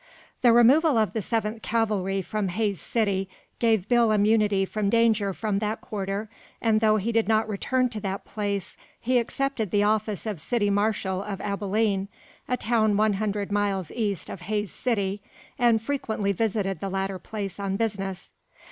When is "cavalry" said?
1.61-2.23